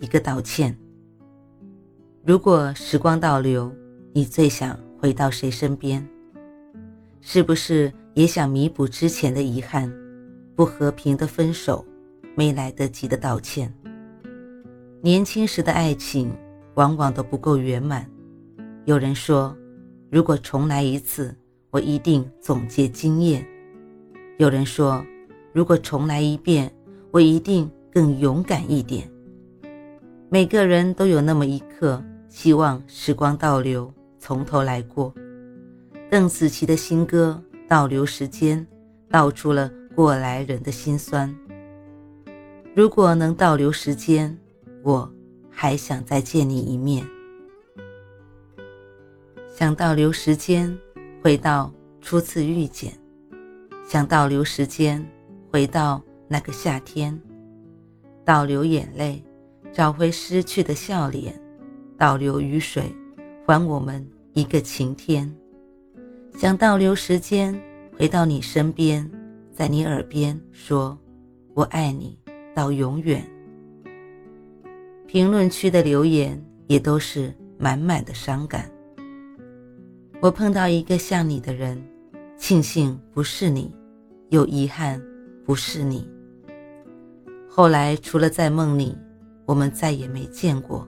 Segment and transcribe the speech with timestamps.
[0.00, 0.76] 一个道歉。
[2.24, 3.70] 如果时光倒流，
[4.12, 6.06] 你最想回到谁身边？
[7.20, 9.92] 是不是也想弥补之前的遗憾？
[10.56, 11.84] 不和平的分手，
[12.34, 13.72] 没来得及的道歉。
[15.02, 16.30] 年轻时的爱情
[16.74, 18.10] 往往都不够圆满。
[18.86, 19.54] 有人说，
[20.10, 21.34] 如果重来一次，
[21.70, 23.46] 我一定总结经验。
[24.38, 25.04] 有人说，
[25.52, 26.70] 如果重来一遍，
[27.10, 29.10] 我一定更勇敢一点。
[30.32, 35.12] 每个人都有那么一刻，希望时光倒流，从头来过。
[36.08, 38.60] 邓紫棋的新歌《倒流时间》，
[39.10, 41.34] 道出了过来人的心酸。
[42.76, 44.38] 如果能倒流时间，
[44.84, 45.12] 我
[45.50, 47.04] 还想再见你一面。
[49.52, 50.78] 想倒流时间，
[51.20, 52.92] 回到初次遇见；
[53.84, 55.04] 想倒流时间，
[55.50, 57.18] 回到那个夏天；
[58.24, 59.20] 倒流眼泪，
[59.72, 61.32] 找回失去的笑脸；
[61.96, 62.84] 倒流雨水，
[63.46, 65.32] 还我们一个晴天。
[66.36, 67.54] 想倒流时间，
[67.96, 69.08] 回到你身边，
[69.52, 70.98] 在你耳边说
[71.54, 72.18] “我爱你”
[72.54, 73.22] 到永远。
[75.06, 78.70] 评论区的留言也都是满满的伤感。
[80.20, 81.80] 我碰到一个像你的人，
[82.36, 83.74] 庆幸不是你，
[84.30, 85.00] 又遗憾
[85.44, 86.08] 不是你。
[87.48, 88.96] 后来除了在梦里，
[89.50, 90.86] 我们再也没见过。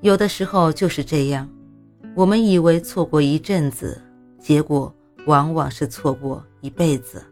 [0.00, 1.48] 有的时候就是这样，
[2.16, 4.02] 我们以为错过一阵子，
[4.40, 4.92] 结果
[5.24, 7.22] 往往是错过一辈子。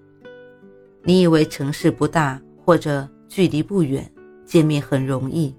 [1.02, 4.08] 你以为城市不大或者距离不远，
[4.44, 5.52] 见面很容易，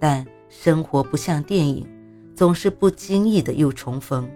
[0.00, 1.86] 但生活不像电影。
[2.34, 4.28] 总是不经意的又重逢。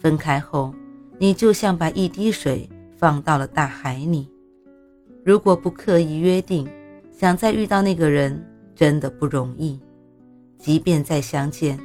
[0.00, 0.74] 分开后，
[1.16, 4.28] 你就像把一滴水放到了大海里。
[5.24, 6.68] 如果不刻意约定，
[7.20, 8.42] 想再遇到那个人，
[8.74, 9.78] 真的不容易。
[10.56, 11.78] 即便再相见，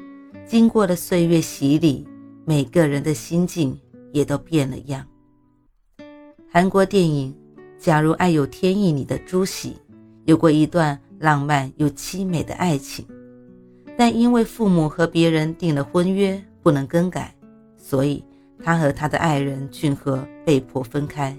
[0.47, 2.07] 经过了岁月洗礼，
[2.45, 3.77] 每个人的心境
[4.13, 5.05] 也都变了样。
[6.49, 7.35] 韩国电影
[7.77, 9.75] 《假如爱有天意》里的朱喜，
[10.23, 13.05] 有过一段浪漫又凄美的爱情。
[13.97, 17.35] 但因为父母和别人订了婚约，不能更改，
[17.75, 18.23] 所以
[18.63, 21.37] 他和他的爱人俊和被迫分开。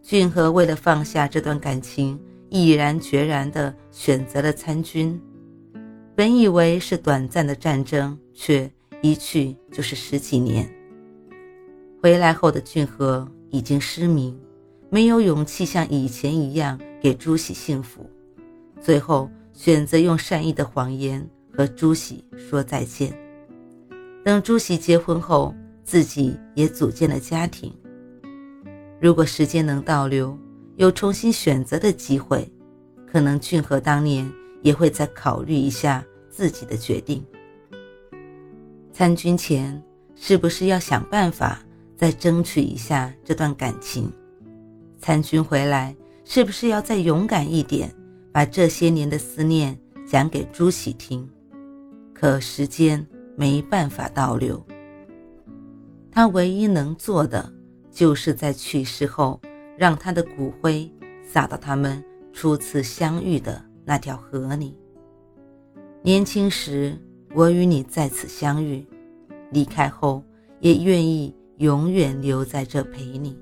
[0.00, 2.16] 俊和为了放下这段感情，
[2.52, 5.18] 毅然决然地选择了参军。
[6.14, 8.70] 本以为是短暂的战争，却
[9.00, 10.70] 一去就是十几年。
[12.02, 14.38] 回来后的俊和已经失明，
[14.90, 18.08] 没有勇气像以前一样给朱喜幸福，
[18.80, 21.26] 最后选择用善意的谎言。
[21.54, 23.14] 和朱喜说再见。
[24.24, 27.70] 等朱喜结婚后，自己也组建了家庭。
[28.98, 30.34] 如果时间能倒流，
[30.76, 32.50] 有重新选择的机会，
[33.06, 34.30] 可能俊和当年
[34.62, 37.24] 也会再考虑一下自己的决定。
[38.92, 39.82] 参军前，
[40.14, 41.62] 是不是要想办法
[41.96, 44.10] 再争取一下这段感情？
[44.98, 45.94] 参军回来，
[46.24, 47.92] 是不是要再勇敢一点，
[48.30, 51.28] 把这些年的思念讲给朱喜听？
[52.14, 53.04] 可时间
[53.36, 54.64] 没办法倒流，
[56.10, 57.52] 他唯一能做的，
[57.90, 59.40] 就是在去世后，
[59.82, 60.88] 让他的骨灰
[61.24, 62.00] 撒到他们
[62.32, 64.78] 初次相遇的那条河里。
[66.02, 66.96] 年轻时，
[67.34, 68.86] 我与你在此相遇，
[69.50, 70.22] 离开后，
[70.60, 73.36] 也愿意永远留在这陪你。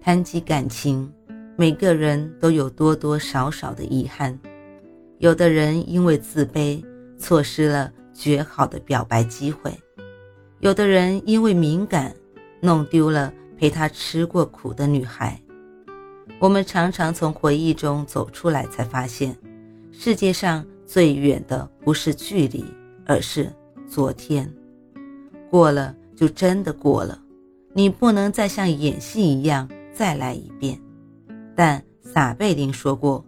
[0.00, 1.12] 谈及感情，
[1.56, 4.38] 每个人都有多多少少的遗憾。
[5.18, 6.80] 有的人因为自卑，
[7.18, 9.72] 错失了绝好的表白机会；
[10.60, 12.14] 有的人因为敏感，
[12.60, 15.38] 弄丢了陪他吃过苦的女孩。
[16.38, 19.36] 我们常常从回忆中走出来，才发现，
[19.92, 22.64] 世界上最远的不是距离，
[23.04, 23.52] 而是
[23.86, 24.50] 昨天。
[25.50, 27.20] 过了就真的过了，
[27.74, 30.80] 你不能再像演戏一样再来一遍。
[31.54, 33.22] 但撒贝宁说过。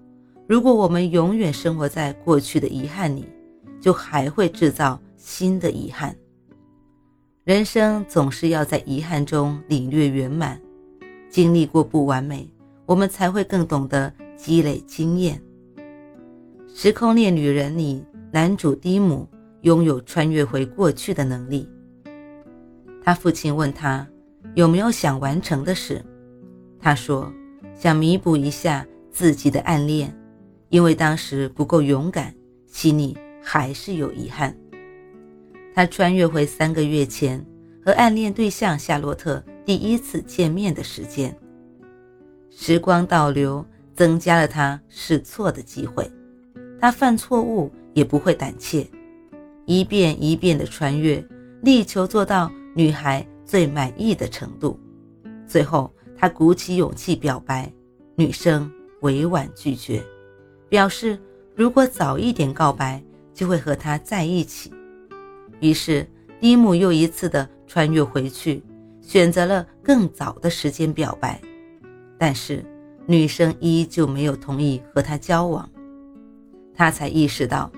[0.49, 3.27] 如果我们永远生活在过去的遗憾里，
[3.83, 6.17] 就还会制造新的遗憾。
[7.45, 10.61] 人生总是要在遗憾中领略圆满，
[11.29, 12.49] 经历过不完美，
[12.87, 15.43] 我们才会更懂得积累经验。
[16.73, 19.29] 《时空恋旅人》里，男主蒂姆
[19.63, 21.69] 拥有穿越回过去的能力。
[23.03, 24.07] 他父亲问他
[24.55, 26.01] 有没有想完成的事，
[26.79, 27.29] 他说
[27.75, 30.17] 想弥补一下自己的暗恋，
[30.69, 32.33] 因为当时不够勇敢，
[32.69, 34.57] 心里还是有遗憾。
[35.75, 37.45] 他穿越回三个月前
[37.85, 41.35] 和暗恋对象夏洛特第一次见面的时间。
[42.51, 43.65] 时光倒流，
[43.95, 46.11] 增加了他试错的机会。
[46.79, 48.87] 他犯错误也不会胆怯，
[49.65, 51.25] 一遍一遍的穿越，
[51.63, 54.79] 力求做到女孩最满意的程度。
[55.47, 57.73] 最后，他鼓起勇气表白，
[58.17, 58.71] 女生
[59.01, 60.03] 委婉拒绝，
[60.69, 61.19] 表示
[61.55, 63.03] 如果早一点告白，
[63.33, 64.73] 就会和他在一起。
[65.63, 66.05] 于是，
[66.41, 68.61] 蒂姆又一次的穿越回去，
[69.01, 71.41] 选择了更早的时间表白，
[72.19, 72.65] 但是
[73.07, 75.71] 女生依旧没有同意和他交往。
[76.75, 77.71] 他才意识到，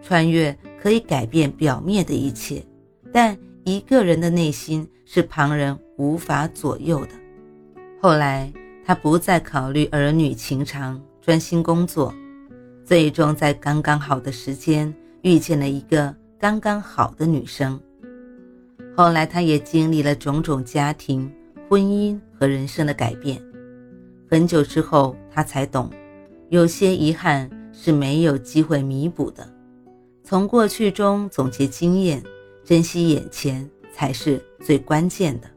[0.00, 2.64] 穿越可以改变表面的一切，
[3.12, 7.10] 但一个人的内心是旁人无法左右的。
[8.00, 8.52] 后来，
[8.86, 12.14] 他不再考虑儿女情长，专心工作，
[12.84, 17.80] 最终在刚刚好的时间遇见了一个刚刚好的女生。
[18.96, 21.30] 后来，他也经历了种种家庭、
[21.68, 23.40] 婚姻和人生的改变。
[24.30, 25.90] 很久之后，他才懂，
[26.48, 27.50] 有些遗憾。
[27.76, 29.44] 是没有机会弥补的。
[30.22, 32.22] 从过去中总结经验，
[32.62, 35.50] 珍惜眼前才是最关键的。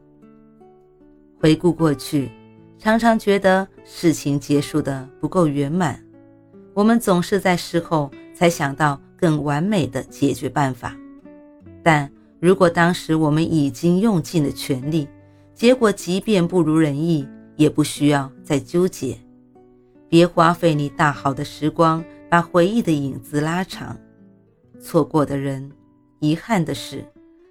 [1.38, 2.28] 回顾过去，
[2.76, 6.04] 常常觉得事情结束的不够圆满，
[6.74, 10.96] 我们总是在事后才想到更完美的解决办法。
[11.82, 12.10] 但
[12.40, 15.08] 如果当时我们已经用尽了全力，
[15.52, 17.26] 结果即便不如人意，
[17.56, 19.18] 也不需要再纠结。
[20.08, 23.98] 别花费你大好的时光，把回忆的影子拉长。
[24.80, 25.70] 错过的人，
[26.20, 27.04] 遗憾的事，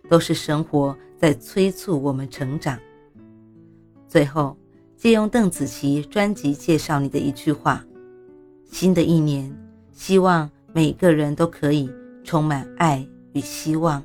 [0.10, 2.80] 都是生活在催促我们成长。
[4.08, 4.58] 最后，
[4.96, 7.86] 借用邓紫棋专辑介绍你的一句话：
[8.72, 9.54] 新的一年，
[9.92, 11.90] 希望每个人都可以
[12.24, 14.04] 充满爱与希望。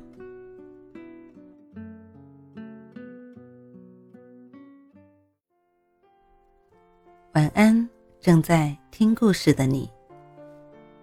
[7.33, 7.89] 晚安。
[8.19, 9.89] 正在听故事的你，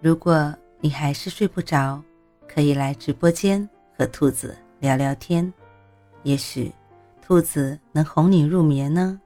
[0.01, 2.01] 如果你还是睡不着，
[2.47, 5.53] 可以来直播间和兔子聊聊天，
[6.23, 6.71] 也许
[7.21, 9.21] 兔子能哄你入眠呢。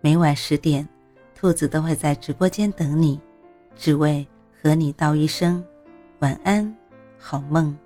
[0.00, 0.88] 每晚十点，
[1.34, 3.20] 兔子都会在直播间等你，
[3.74, 4.24] 只为
[4.66, 5.64] 和你道一声
[6.18, 6.76] 晚安，
[7.20, 7.78] 好梦。